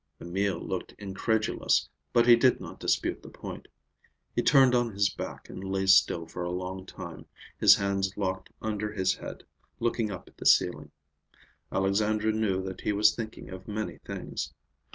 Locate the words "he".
2.25-2.35, 4.35-4.41, 12.81-12.91